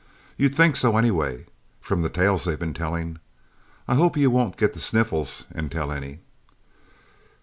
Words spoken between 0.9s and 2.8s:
anyway, from the tales they've been